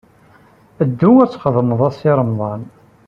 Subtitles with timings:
[0.89, 2.61] Ddu ad txedmed a Si Remḍan!